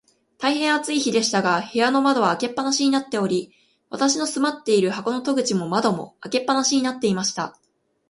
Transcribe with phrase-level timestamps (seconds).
[0.39, 3.53] 大へん暑い日でしたが、部屋の窓は開け放しになっており、
[3.91, 7.55] 私の住まっている箱の戸口も窓も、開け放しになっていました。